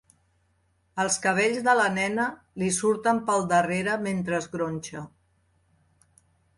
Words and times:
Els 1.03 1.17
cabells 1.25 1.59
de 1.67 1.75
la 1.81 1.85
nena 1.99 2.25
li 2.63 2.71
surten 2.79 3.23
pel 3.31 3.47
darrere 3.55 4.01
mentre 4.09 4.41
es 4.43 4.53
gronxa. 4.59 5.09